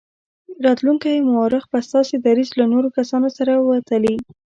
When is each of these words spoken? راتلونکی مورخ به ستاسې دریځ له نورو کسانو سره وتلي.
راتلونکی 0.65 1.15
مورخ 1.33 1.63
به 1.71 1.79
ستاسې 1.87 2.15
دریځ 2.25 2.49
له 2.59 2.65
نورو 2.73 2.89
کسانو 2.97 3.29
سره 3.37 3.53
وتلي. 3.67 4.15